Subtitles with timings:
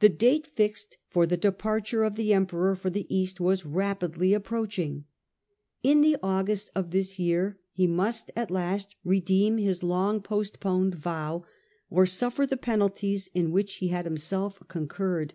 [0.00, 5.04] The date fixed for the departure of the Emperor for the East was rapidly approaching.
[5.82, 11.44] In the August of this year he must at last redeem his long postponed vow,
[11.90, 15.34] or suffer the penalties in which he had himself concurred.